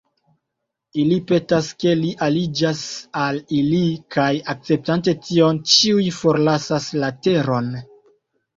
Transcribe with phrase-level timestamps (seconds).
[1.01, 2.81] Ili petas ke li aliĝas
[3.25, 3.83] al ili,
[4.17, 7.73] kaj akceptante tion, ĉiuj forlasas la teron.